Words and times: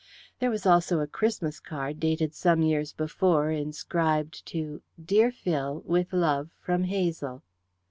There 0.39 0.49
was 0.49 0.65
also 0.65 0.99
a 0.99 1.05
Christmas 1.05 1.59
card, 1.59 1.99
dated 1.99 2.33
some 2.33 2.63
years 2.63 2.91
before, 2.91 3.51
inscribed, 3.51 4.43
"To 4.47 4.81
dear 5.05 5.31
Phil, 5.31 5.83
with 5.85 6.11
love, 6.11 6.49
from 6.59 6.85
Hazel." 6.85 7.43